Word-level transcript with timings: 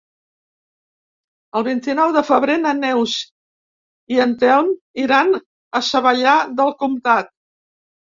El 1.59 1.65
vint-i-nou 1.65 2.13
de 2.15 2.23
febrer 2.29 2.55
na 2.61 2.71
Neus 2.77 3.13
i 4.15 4.19
en 4.25 4.33
Telm 4.45 4.71
iran 5.03 5.29
a 5.81 5.83
Savallà 5.91 6.33
del 6.61 6.73
Comtat. 6.81 7.31